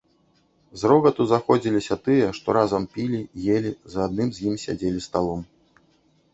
[0.81, 3.21] З рогату заходзіліся тыя, што разам пілі,
[3.59, 5.49] елі, за адным з ім сядзелі сталом.